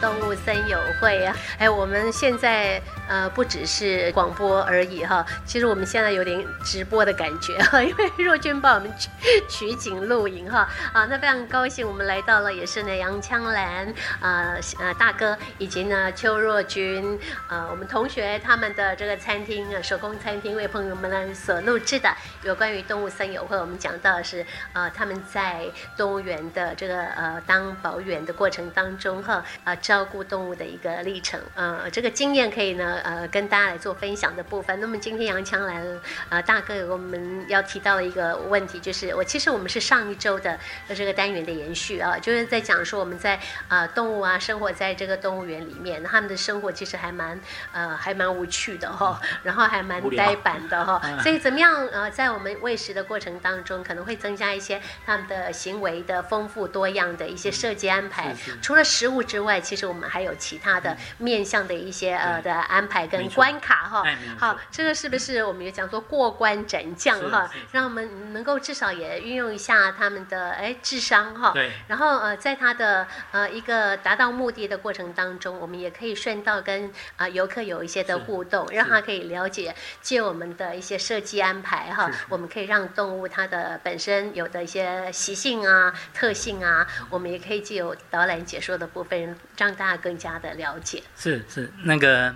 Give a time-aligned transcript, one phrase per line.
[0.00, 1.36] 动物森友会啊！
[1.58, 9.10] 哎，我们现在呃不只是广播而已哈，其实我们现在有点直播的感觉哈， 因为若君帮我们取
[9.48, 22.10] 取景录影哈啊，那非常高兴，我们来到了也是呢杨枪兰呃呃大哥以及呢邱若君呃我们同学他们的这个餐厅啊手工餐厅为朋友们呢所录制的
[22.42, 29.76] 有关于动物森友会，我们讲到的是呃他们在动物园的这个呃当保员的过程当中哈啊。
[29.90, 34.78] 照顾动物的一个历程，呃，这个经验可以呢，呃，跟大家来做分享的部分。
[34.78, 40.56] 那么今天杨强来了，呃，大哥，我们要提到的一个问题，就是我其实我们是上一周的
[40.94, 47.40] 这个单元的延续啊，就是在讲说我们在呃动物啊生活在这个动物园里面，他们的生活其实还蛮
[47.72, 59.79] 呃还蛮无趣的哈， 然后还蛮呆板的哈， 所以怎么样呃在我们喂食的过程当中，可能会增加一些他们的行为的丰富多样的一些设计安排，除了食物之外，其实。
[59.80, 64.04] 是我们还有其他的面向的一些呃的安排跟关卡哈，
[64.38, 89.69] 好，这个是不是我们也讲说过关斩将哈，让我们能够至少也运用一下他们的哎智商哈，对，然后呃在他的呃一个达到目的的过程当中，我们也可以顺道跟啊游客有一些的互动，让他可以了解借我们的一些设计安排哈，我们可以让动物它的本身有的一些习性啊特性啊，我们也可以借由导览解说的部分让。
[89.70, 91.02] 让大家更加的了解。
[91.16, 92.34] 是是，那个，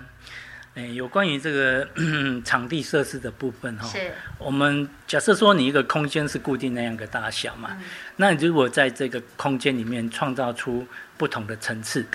[0.75, 1.85] 诶，有关于这个
[2.45, 3.85] 场地设施的部分哈。
[3.87, 4.11] 是。
[4.37, 7.77] 我们假设说你一个空间是固定那样个大小嘛，
[8.15, 12.05] 那如果在这个空间里面创造出不同的层次，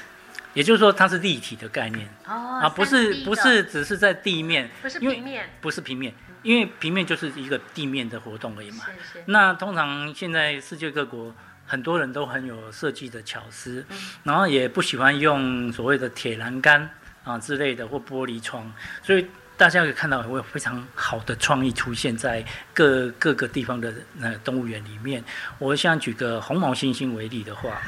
[0.54, 2.08] 也就是说它是立体的概念。
[2.26, 2.60] 哦。
[2.62, 4.70] 啊，不是不是只是在地面。
[4.80, 5.50] 不是平面。
[5.60, 8.86] 不是平面，因为平面就是一个地面的活动而已嘛。
[8.86, 9.24] 是是。
[9.26, 11.34] 那通常现在世界各国。
[11.70, 13.86] 很多人都很有设计的巧思，
[14.24, 16.90] 然后也不喜欢用所谓的铁栏杆
[17.22, 18.68] 啊之类的或玻璃窗，
[19.04, 19.24] 所以
[19.56, 25.22] 大家可以看到会有非常好的创意出现在各各个地方的那动物园里面。
[25.60, 27.80] 我想举个红毛猩猩为例的话，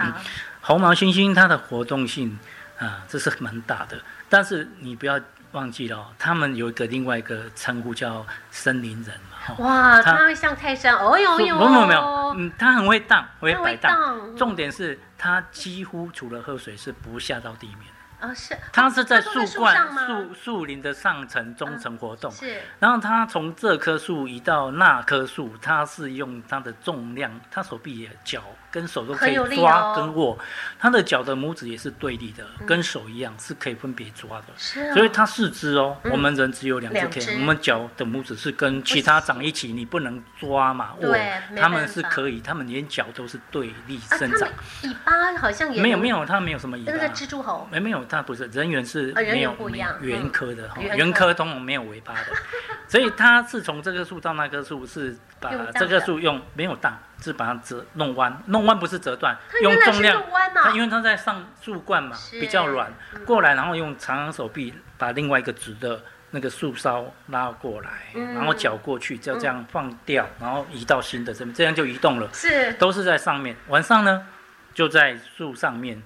[0.60, 2.38] 红毛猩猩它的活动性
[2.78, 5.20] 啊，这是蛮大的，但是你不要
[5.50, 9.12] 忘记了，他们有一个另外一个称呼叫森林人。
[9.58, 14.36] 哇，它会像泰山，哦呦呦，没有没有，嗯，它很会荡，会摆荡。
[14.36, 17.88] 重点是它几乎除了喝水是不下到地面。
[18.22, 22.30] 啊，是，它是在树冠、树树林的上层、中层活动。
[22.30, 28.40] 是，然后它从这棵树移到那棵树，它是用它的重量，它手臂也脚。
[28.72, 30.38] 跟手都可以抓跟握，
[30.78, 34.46] 它的脚的拇指也是对立的，跟手一样是可以分别抓的。
[34.56, 41.14] 是，所以它四肢哦，我们人只有两只腿，我们脚的拇指是跟其他长一起，你不能抓嘛握。
[41.54, 44.48] 他们是可以，他们连脚都是对立生长。
[44.84, 46.92] 尾巴好像也没有没有，它没有什么尾巴。
[46.92, 49.54] 那个蜘蛛猴没没有，它不是人猿是没有
[50.00, 51.32] 猿科的，猿科。
[51.34, 52.20] 通常没有尾巴的，
[52.86, 56.98] 所以它是从这棵树到那棵树是把这棵树用没有荡。
[57.22, 60.20] 是把它折弄弯，弄弯不是折断，用重量，
[60.56, 62.92] 它因为它在上树冠嘛，比较软，
[63.24, 66.02] 过来，然后用长长手臂把另外一个直的
[66.32, 74.26] 那个树梢拉过来，然后脚过去，就这样放掉，然后移到新的这边，这样就移动了，是，都是在上面，晚上呢
[74.74, 76.02] 就在树上面。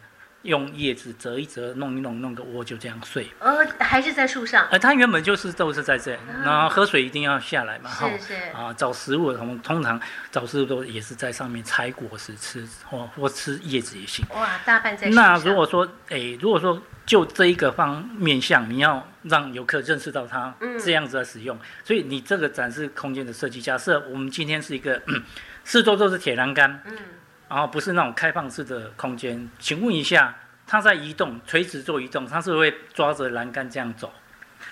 [0.47, 3.29] 用叶子折一折，弄一弄，弄个窝就这样睡。
[3.41, 4.67] 呃，还是在树上。
[4.71, 8.09] 呃，它原本就是都是在这，然后喝水一定要下来嘛，哈。
[8.11, 8.35] 是是。
[8.55, 14.25] 啊，找食物，我们通常找食物都也是在上面采果实吃，或或吃叶子也行。
[14.35, 25.03] 哇，大半在那如果说，哎，如果说就这一个方面向，你要让游客认识到它这样子的使用，所以你这个展示空间的设计，假设我们今天是一个
[25.65, 26.83] 四周都是铁栏杆。
[26.87, 26.97] 嗯。
[27.49, 30.35] 然后不是那种开放式的空间，请问一下，
[30.67, 34.13] 它在移动，垂直做移动，它是会抓着栏杆这样走？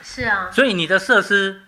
[0.02, 0.50] 是啊。
[0.50, 1.62] 所以你的设施，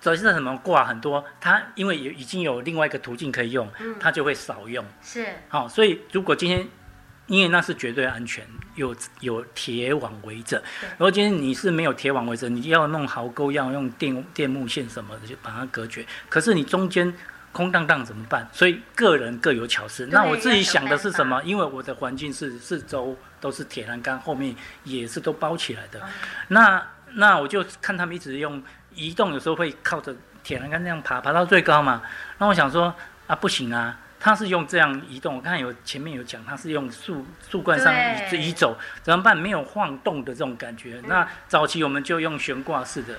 [0.00, 3.68] 首先什么挂很多，它因为有已经有另外一个途径可以用，
[3.98, 4.84] 它就会少用。
[5.02, 5.26] 是。
[5.48, 6.68] 好，所以如果今天，
[7.26, 8.46] 因为那是绝对安全，
[8.76, 10.62] 有有铁网围着。
[10.92, 16.06] 如果今天你是没有铁网围着，你要弄壕沟，要用电电木线什么的就把它隔绝。
[16.28, 17.12] 可是你中间。
[17.52, 18.48] 空荡荡怎么办？
[18.52, 20.06] 所以个人各有巧思。
[20.06, 21.40] 那我自己想的是什么？
[21.44, 26.00] 因为我的环境是四周都是铁栏杆，后面也是都包起来的。
[26.48, 26.82] 那
[27.14, 28.62] 那我就看他们一直用
[28.94, 32.02] 移动，有时候会靠着铁栏杆那样爬，爬到最高嘛。
[32.38, 32.94] 那我想说
[33.26, 35.36] 啊，不行啊，他是用这样移动。
[35.36, 37.94] 我看有前面有讲，他是用树树冠上
[38.32, 39.36] 移走，怎么办？
[39.36, 41.02] 没有晃动的这种感觉。
[41.06, 43.14] 那早期我们就用悬挂式的。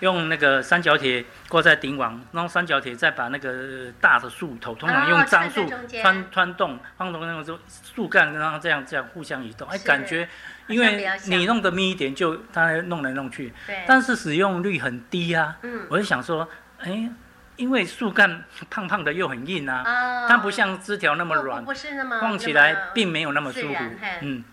[0.00, 7.58] 用那个三角铁挂在顶网，然后三角铁再把那个大的树头，通常用樟树哦穿穿穿洞，放洞那种就
[7.94, 10.28] 树干，然后这样这样互相移动，哎，感觉
[10.66, 15.56] 因为你弄得密一点，就它弄来弄去，对，但是使用率很低啊。
[15.62, 15.86] 嗯。
[15.88, 16.46] 我就想说，
[16.78, 17.08] 哎，
[17.56, 20.28] 因为树干胖胖的又很硬啊，啊。
[20.28, 23.84] 它不像枝条那么软不不，不是那么晃起来并没有那么舒服。
[24.20, 24.44] 嗯，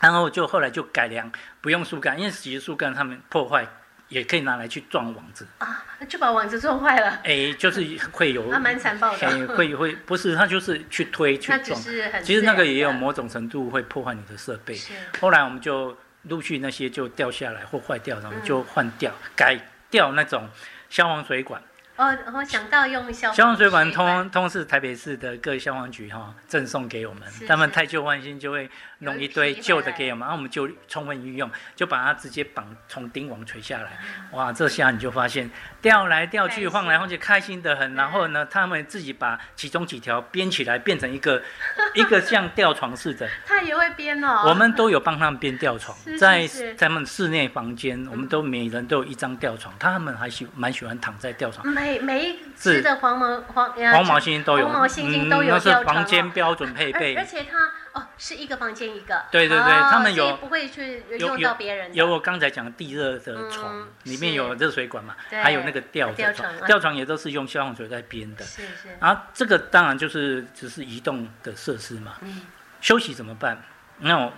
[0.00, 1.30] 然后就后来就改良，
[1.60, 3.66] 不用树干，因为其实树干它们破坏
[4.10, 7.80] 也可以拿来去撞网子，啊，就把网子撞坏了，哎，就是
[8.10, 9.26] 会有，还蛮残暴的。
[9.26, 11.80] 哎会会不是，它就是去推去撞。
[11.80, 14.74] 是其实那个也有某种程度会破坏你的设备。
[14.74, 14.92] 是。
[15.20, 18.42] 后来我们就陆续那些就掉下来或坏掉，然后嗯。
[18.44, 19.58] 就换掉，改
[19.88, 20.48] 掉那种
[20.88, 21.62] 消防水管。
[21.96, 28.68] 哦，我想到用消消防水管通通是台北市的各消防局哈赠送给我们，他们太旧换新就会
[29.00, 33.98] 弄一堆旧的给我们，然后我们就充分运用，就把它直接绑从钉网垂下来，
[34.32, 35.50] 嗯哇，这下你就发现
[35.80, 37.94] 掉来掉去、晃来晃去，开心的很。
[37.94, 41.42] 然后呢，他们自己把其中几条编起来，变成一个
[41.94, 46.74] 一个像吊床似的，他也会编哦，我们都有帮他们编吊床是，是在是。
[46.74, 51.66] 他们室内房间，我们都每人都有一张吊床，他们还喜蛮喜欢躺在吊床。
[51.66, 52.74] 每每一是。
[52.74, 57.14] 只的黄毛黄呃黄毛猩猩都有，黄毛猩猩都有嗯、那是房间哦标准配备。
[57.14, 57.24] 而。
[57.30, 68.44] 且它哦是一个房间一个，对对对哦他们有不会去有用到别人的，有我刚才讲的地热的床，嗯里面有热水管嘛，还有那个吊吊床吊床也都是用消防水在编的。
[68.44, 72.42] 是是，然后这个当然就是只是移动的设施嘛，嗯
[72.80, 73.60] 休息怎么办？
[73.98, 74.32] 那我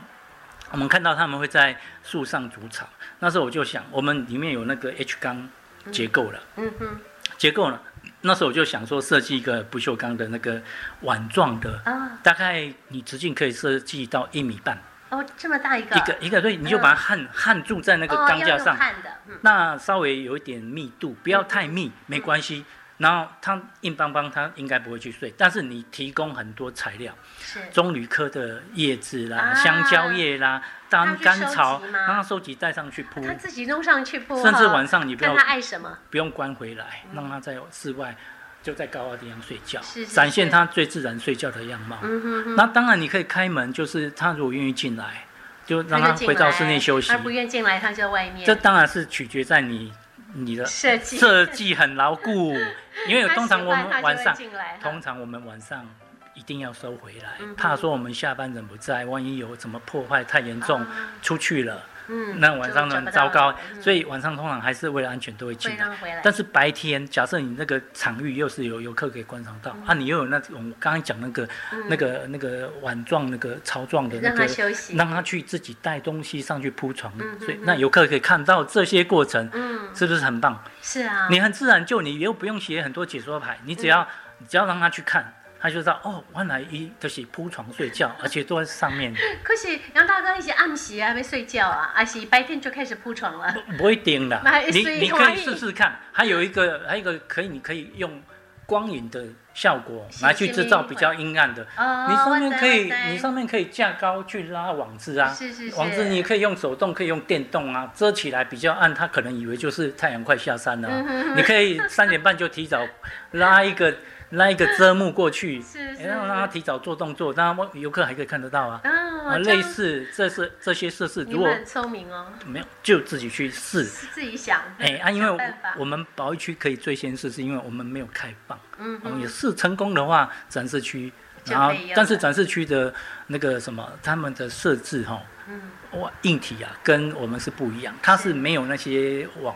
[0.70, 2.88] 我们看到他们会在树上筑巢，
[3.18, 5.48] 那时候我就想，我们里面有那个 H 钢
[5.90, 7.00] 结构了，嗯哼
[7.36, 7.82] 结构了。
[8.22, 10.60] 那时候我就想说，设计一个不锈钢的那个
[11.00, 12.18] 碗状的，啊。
[12.22, 14.78] 大概你直径可以设计到一米半，
[15.10, 15.96] 哦这么大一个。
[15.96, 19.38] 一个一个，对，你就把它焊焊住在那个钢架上，焊的，嗯。
[19.42, 22.64] 那稍微有一点密度，不要太密，没关系。
[23.02, 27.58] 然后它硬邦邦，它应该不会去睡，但是你提供很多材料，是。
[27.72, 29.54] 棕榈科的叶子啦、啊。
[29.54, 38.16] 香蕉叶啦、它当甘草，让它收集带上去铺，他自己弄上去铺，甚至晚上你不要看他爱什么，不用关回来，让它在室外
[38.62, 41.98] 就在高高地方睡觉是，是展现是它最自然睡觉的样貌。
[42.02, 45.24] 嗯哼哼，那当然你可以开门，就是他如果愿意进来，
[45.66, 47.10] 就让他回到室内休息。
[47.10, 47.18] 而。
[47.18, 49.92] 不愿进来他就在外面，这当然是取决在你
[50.34, 51.18] 你的设计。
[51.18, 52.54] 设计很牢固，
[53.08, 54.36] 因为通常我们晚上
[54.80, 55.86] 通常我们晚上
[56.34, 60.86] 一定要收回来嗯，怕说我们下班人不在，万一有什么破坏太严重啊。
[61.20, 63.04] 出去了，嗯那晚上就找不到。
[63.04, 63.82] 很糟糕，嗯。
[63.82, 65.76] 所以晚上通常还是为了安全都会进来。
[65.76, 71.82] 会让回来，但是白天，假设你那个场域又是有游客可以观赏到，啊，你又有那种我刚刚讲那个、嗯。
[71.88, 80.62] 那个那个碗状、那个槽状的那让他个，休息，让他去自己带东西上去铺床，嗯所以嗯那游客可以看到这些过程，嗯，是不是很棒？
[80.80, 84.06] 是啊，你很自然就你又不用写很多解说牌，你只要、
[84.38, 89.14] 你只要让他去看，他就知道哦，原来一就是铺床睡觉，而且都在上面，
[89.44, 94.42] 可是杨大哥一些暗时还没睡觉啊，还是白天就开始铺床了，不会盯的。
[94.72, 98.20] 你你可以试试看，还有一个还有一个可以你可以用
[98.66, 99.24] 光影的
[99.54, 101.62] 效果是来去制造比较阴暗的。
[101.76, 111.36] 哦，你上面可以你上面可以架高去拉网子啊，是是是，网子你可以用手动，可以用电动啊，遮起来比较暗，他可能以为就是太阳快下山了啊、嗯哼哼。
[111.36, 112.86] 你可以三点半就提早
[113.32, 113.94] 拉一个
[114.32, 118.80] 拉一个遮幕过去，是是然后让他提早做动作，让他游客还可以看得到啊。
[118.84, 123.84] 啊，类似这是这些设施，如果你很聪明哦，没有就自己去试。
[123.84, 128.58] 自己想，哎啊，因为我们保育区可以最先试，是因为我们没有开放。
[128.78, 131.12] 嗯我们也哼，试成功的话，展示区，
[131.44, 132.92] 然后但是展示区的
[133.26, 138.34] 那个什么，他们的设置哈，嗯，哇，硬体啊，跟我们是不一样，它是是。
[138.34, 139.54] 没有那些网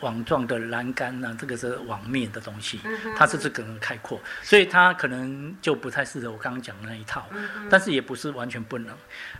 [0.00, 2.80] 网状的栏杆啊，这个是网面的东西
[3.16, 7.28] 它是这个很开阔，所以它可能就不太适合我刚刚讲的那一套，
[7.68, 8.96] 但是也不是完全不能。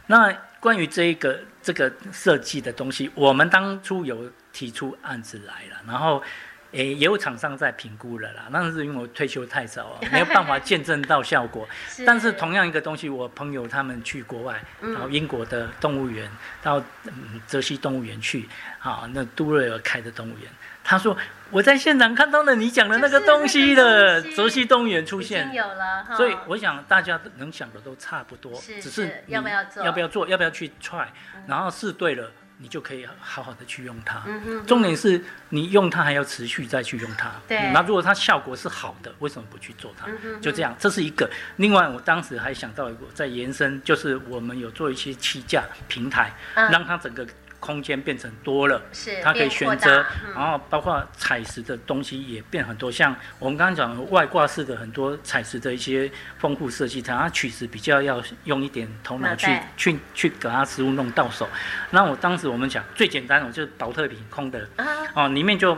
[0.07, 6.23] 那关于这一个这个设计的东西，我们当初有提出案子来了，然后。
[6.72, 11.68] 诶，也有厂商在评估了啦，那是因为我退休太早啊，没有办法 见证到效果。
[12.06, 16.30] 但是同样一个东西，我朋友他们去国外，嗯然后英国的动物园，
[16.62, 18.48] 到嗯泽西动物园去，
[18.78, 20.48] 啊，那杜瑞尔开的动物园，
[20.84, 21.16] 他说
[21.50, 25.52] 我在现场看到了你讲的那个东西就是那了个东，西泽西动物园出现。
[25.52, 31.06] 有了哈，所以我想大家能想的都差不多，只是要不要做要不要做，要不要去 try，
[31.48, 32.30] 然后试对了，
[32.62, 34.23] 你就可以好好的去用它。
[34.26, 37.33] 嗯哼，重点是你用它还要持续再去用它。
[37.49, 40.40] 对嗯那如果它效果是好的，为什么不去做它嗯哼？
[40.43, 41.29] 就这样，这是一个。
[41.57, 47.26] 另外，我当时还想到一个，在延伸，就是我们有做一些气价平台，嗯让它整个
[47.61, 50.33] 空间变成多了，是它可以选择，嗯。
[50.35, 61.47] 然后包括采石的东西也变很多，像我们刚刚讲的外挂式的很多采石的一些丰富设计，它取石比较要用一点头脑去去去给它食物弄到手。
[61.90, 65.76] 那我当时我们讲最简单，我就是保特瓶空的啊，哦，里面就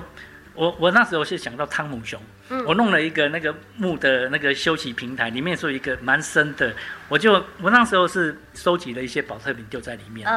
[0.54, 2.64] 我我那时候是想到汤姆熊，嗯。
[2.64, 6.72] 我弄了一个那个木的那个休息平台，里面是一个蛮深的，
[7.08, 10.28] 我就我那时候是收集了一些保特瓶丢在里面，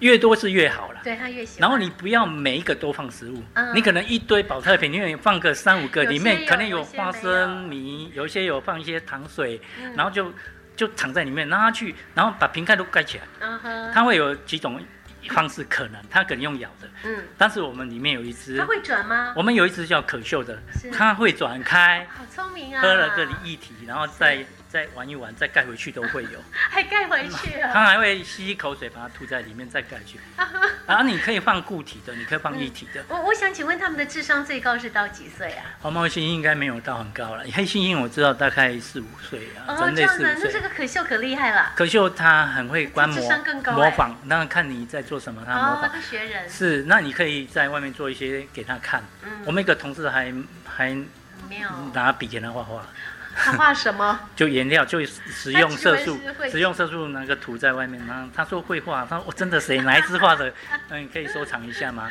[0.00, 1.00] 越多是越好了。
[1.02, 1.62] 对他越喜欢。
[1.62, 10.32] 然后你不要每一个都放食物，嗯你可能一堆保特瓶，因为放个三五个，里面可能有花生米，有一些有放一些糖水，嗯然后就
[10.76, 13.24] 就藏在里面，让它去，然后把瓶盖都盖起来。
[13.40, 14.80] 嗯哼，它会有几种
[15.28, 19.34] 方式可能，它可能用咬的，嗯，但是我们里面有一只它，会转吗？
[19.36, 20.58] 我们有一只叫可秀的，
[20.92, 22.80] 它会转开，好聪明啊！
[22.80, 26.42] 喝了这里液体，然后再再玩一玩，再盖回去都会有。
[26.52, 27.70] 还盖回去啊！
[27.74, 30.20] 它还会吸一口水，把它吐在里面再盖去。
[30.86, 33.04] 然后你可以放固体的，你可以放液体的。
[33.08, 35.64] 我我想请问他们的智商最高是到几岁啊？
[35.80, 40.52] 黄毛猩猩应该没有到很高了，黑猩猩我知道大概四五岁啊，哦，人类这样子啊，四五岁。
[40.52, 41.72] 那这个可秀可厉害了。
[41.74, 46.00] 可秀他很会观智摩商更高哎模仿，那看你在做什么，他模哦，仿。
[46.00, 46.48] 学人。
[46.48, 49.02] 是，那你可以在外面做一些给他看。
[49.24, 50.32] 嗯我们一个同事还
[50.64, 50.94] 还
[51.48, 52.84] 没有，拿笔给他画画，
[53.34, 54.20] 他画什么？
[54.36, 56.18] 就颜料就使用色素
[56.50, 58.04] 使用色素那个涂在外面。
[58.06, 60.52] 然后他说会画，他说我真的谁 哪一支画的？
[60.90, 62.10] 嗯，可以收藏一下吗？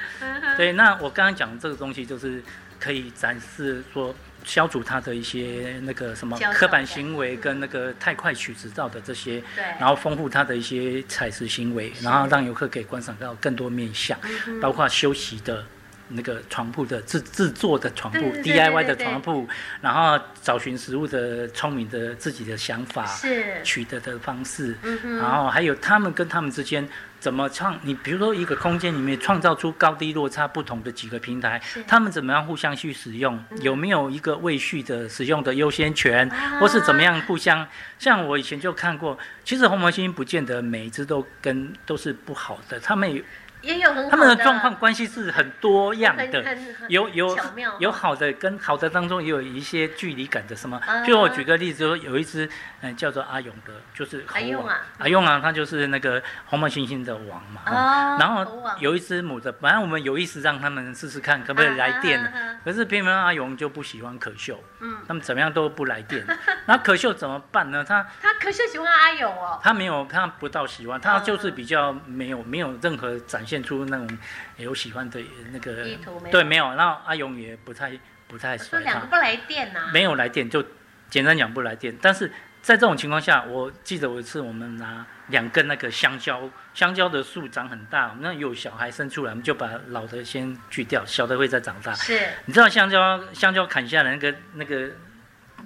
[0.58, 2.44] 对，那我刚刚讲的这个东西就是
[2.80, 4.16] 可以展示说。
[4.46, 15.64] 消除他的一些那个什么刻板行为跟那个太快取直照的这些，对，然后丰富他的一些采食行为，然后让游客可以观赏到更多面向，嗯包括休息的
[16.10, 19.48] 那个床铺的制制作的床铺对对对，DIY 的床铺，
[19.82, 24.76] 然后找寻食物的聪明的自己的想法，是，取得的方式，
[25.20, 26.88] 然后还有他们跟他们之间
[27.20, 33.62] 怎么创，你比如说一个空间里面创造出高低落差不同的几个平台，他们怎么样互相去使用，嗯。
[33.62, 36.60] 有没有一个未续的使用的优先权，啊。
[36.60, 37.68] 或是怎么样互相？
[38.00, 43.22] 像我以前就看过，其实红毛猩猩不见得每一只都跟都是不好的，他们有
[43.62, 46.58] 也有很好他们的状况关系是很多样的。
[46.88, 47.38] 有有
[47.80, 50.78] 有好的跟好的当中也有一些距离感的什么？
[50.86, 52.50] 啊，就我举个例子，说有一只
[52.82, 54.42] 嗯叫做阿勇的，就是猴王。
[54.42, 54.78] 阿勇啊。
[55.00, 57.62] 阿勇啊，他就是那个红毛猩猩的王嘛。
[57.66, 62.20] 哦哦，然后有一只母的，本来我们有意识让他们试试看可不可以来电
[62.64, 66.26] 可是偏偏阿勇就不喜欢可秀，嗯，他们怎么样都不来电。
[66.66, 67.84] 那可秀怎么办呢？
[67.84, 74.08] 他他可秀喜欢阿勇哦，他没有，他不到喜欢，他嗯就是比较没有没有任何展现出那种
[74.58, 75.20] 有喜欢的
[75.52, 75.88] 那个
[76.32, 76.76] 对，没有。
[76.76, 77.92] 然后阿勇也不太
[78.28, 80.64] 不太说两个不来电呐，没有来电，就
[81.10, 81.98] 简单讲不来电。
[82.00, 91.94] 但是在这种情况下，我记得有一次我们拿两根那个香蕉，香蕉的树长很大，那有小孩生出来，我们就把老的先锯掉，小的会再长大。
[91.96, 94.92] 是，你知道香蕉香蕉砍下来那个那个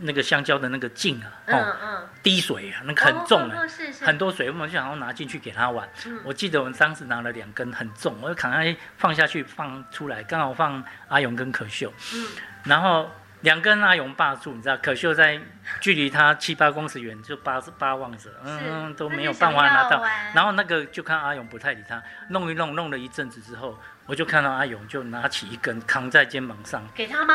[0.01, 3.57] 那个香蕉的那个茎啊，嗯哦，嗯，滴水啊，那个很重啊。
[3.59, 5.87] 哦，是是，很多水，我们就想要拿进去给他玩。
[6.05, 12.27] 嗯我记得我们当时拿了两根，很重，我就扛下去放下去放出来，刚好放阿勇跟可秀，嗯
[12.63, 15.39] 然后两根阿勇霸住，你知道，可秀在
[15.81, 20.01] 距离他七八公尺远就八八望着，嗯，都没有办法拿到。
[20.33, 27.33] 然后那个就看阿勇不太理他，弄一弄，弄了一阵子之后，我就看到阿勇就拿起一根扛在肩膀上，给他吗？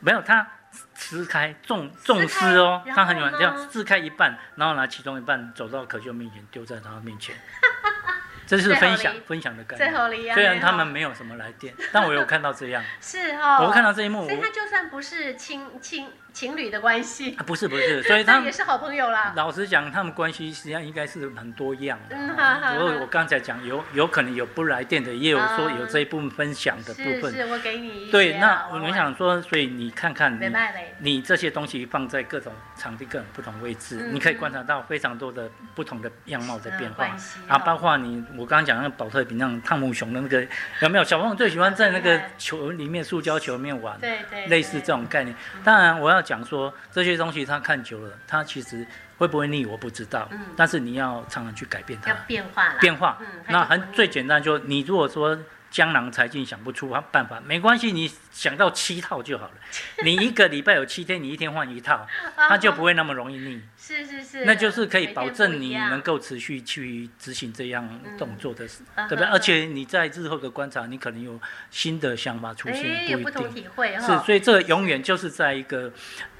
[0.00, 0.46] 没有他
[0.94, 7.34] 撕开重重撕哦，然他很喜欢这样撕开一半，然后拿其中一半走到可秀面前丢在他面前，
[8.46, 10.00] 这是分享分享的概最念。
[10.00, 19.32] 后里啊，虽然他们没有什么来电，但我有看到这样， 是哦，我看到这一幕，所以他就算不是亲亲情侣的关系，啊不是不是， 所以他们也是好朋友啦。
[19.36, 22.74] 老实讲，他们关系实际上应该是很多样的嗯哈哈。
[22.74, 27.32] 不过我刚才讲有有可能有不来电的，也有说啊有这一部分分享的部分。
[27.32, 30.52] 是是，我给你一对，那啊我们，想说，所以你看看你，
[30.98, 37.04] 你这些东西放在各种场地、各种不同位置，嗯你可以观察到非常多的不同的样貌的变化
[37.46, 40.44] 啊，哦包括你我刚刚讲那个宝特瓶那种汤姆熊的那个
[40.80, 41.04] 有没有？
[41.04, 45.36] 小朋友最喜欢在那个球里面、塑胶球里面玩，对对，类似这种概念。
[45.62, 48.84] 当然，我要讲说这些东西他看久了，他其实
[49.18, 50.40] 会不会腻我不知道，嗯。
[50.56, 52.16] 但是你要常常去改变它要。
[52.26, 53.18] 变化啦，变化。
[53.20, 55.38] 嗯，那很最简单，就你如果说
[55.74, 59.54] 江郎才尽想不出办法，没关系，你想到七套就好了。
[60.04, 62.06] 你一个礼拜有七天，你一天换一套，
[62.48, 63.60] 它就不会那么容易腻。
[63.76, 69.26] 是是是，那就是可以保证你能够持续去执行这样动作的对不对？
[69.26, 71.40] 嗯而且你在日后的观察，你可能有
[71.72, 73.64] 新的想法出哎现，不一有不同定。
[73.64, 75.92] 体会哈，是，所以这个永远就是在一个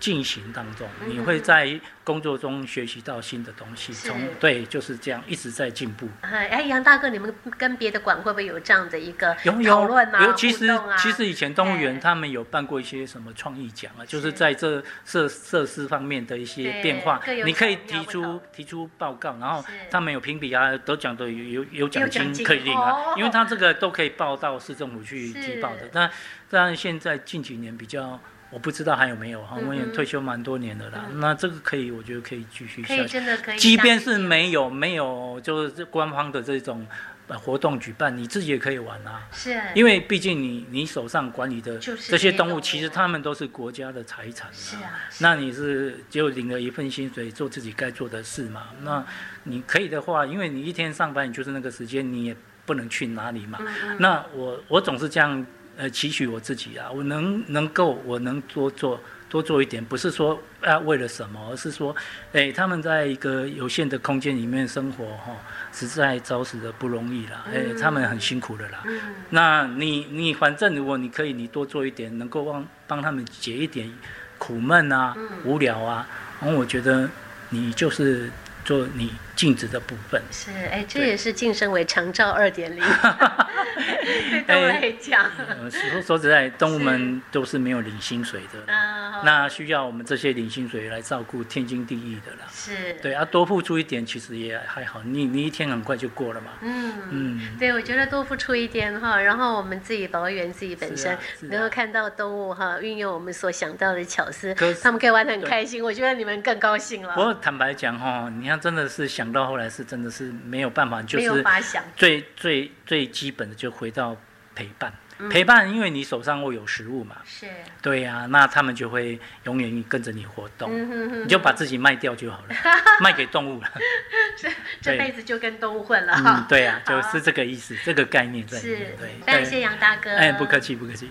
[0.05, 6.07] 进行当中，嗯你会在工作中学习到新的东西，是从对就是这样一直在进步。
[6.21, 10.27] 哎，哎杨大哥，你们跟别的馆会不会有这样的一个有讨有论啊？
[10.27, 25.89] 有，其实、啊其实以前动物哎园他们有办过一些什么创意奖啊，就是是在这设设施方面的一些对变化，你可以提出提出报告，然后他们有评比啊，得奖的有有有奖金金可以领啊哦，因为他这个都可以报到市政府去提报的。
[25.91, 26.11] 但
[26.51, 28.21] 但现在近几年比较。
[28.55, 31.07] 我不知道还有没有哈，我也退休蛮多年的啦。
[31.11, 33.09] 嗯那这个可以，我觉得可以继续下去。
[33.09, 36.87] 真的可以，即便是没有没有，就是官方的这种
[37.27, 39.27] 呃活动举办，你自己也可以玩啊。
[39.33, 48.69] 是，因为毕竟你你手上管理的这些动物，其实它们都是国家的财产是啊，是那你是就领了一份薪水，做自己该做的事嘛？
[48.83, 49.05] 那
[49.43, 53.59] 你可以的话，因为你一天上班，你就是那个时间，你也不能去哪里嘛。
[53.61, 55.45] 嗯嗯那我我总是这样
[55.77, 61.95] 呃期许我自己啊，我能能够我能多做多做一点，不是说啊为了什么，而是说，
[62.33, 65.35] 哎，他们在一个有限的空间里面生活哈、
[65.73, 67.81] 实在着实的不容易啦，哎，嗯。
[67.81, 68.83] 他们很辛苦的啦。
[68.87, 69.01] 嗯，
[69.31, 73.93] 那你你反正如果你可以，你多做一点，能够帮帮他们解一点
[74.39, 75.29] 苦闷啊、嗯。
[75.45, 76.07] 无聊啊，
[76.41, 77.11] 然后我觉得
[77.49, 78.31] 你就是
[78.65, 80.23] 做你尽职的部分。
[80.31, 82.83] 是，哎，这也是晋升为长照二点零，
[84.47, 92.49] 对动物来讲，呃，说说实在，动物们都是没有领薪水的，啊，那需要我们这些领薪水来照顾，天经地义的啦。
[92.51, 96.53] 是，对啊，多付出一点其实也还好，你你一天很快就过了嘛。
[96.63, 96.95] 嗯。
[97.11, 114.17] 嗯，对，我觉得多付出一点哈，然后我们自己保育自己本身是啊，啊能够看到动物哈，运用我们所想到的巧思他们可以玩得很开心，我觉得你们更高兴了，不过坦白讲哈，你看真的是想到后来是真的是没有办法，就是法想，最最最基本的就回到
[114.55, 114.93] 陪伴。
[115.19, 115.29] 嗯。
[115.29, 117.47] 陪伴，因为你手上会有食物嘛，是，
[117.83, 122.55] 对呀、那他们就会永远跟着你活动，嗯哼哼你就把自己卖掉就好了，
[123.01, 123.71] 卖给动物了。
[124.37, 124.49] 这
[124.81, 126.13] 这辈子就跟动物混了。
[126.17, 128.77] 嗯哈，，对呀、 好就是这个意思，这个概念在里是。
[128.77, 128.97] 面。
[128.99, 131.11] 对，，非常对谢谢杨大哥，哎，不客气，不客气。